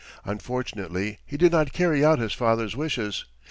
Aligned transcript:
Unfortunately, 0.25 1.19
he 1.27 1.37
did 1.37 1.51
not 1.51 1.73
carry 1.73 2.03
out 2.03 2.17
his 2.17 2.33
father's 2.33 2.75
wishes. 2.75 3.25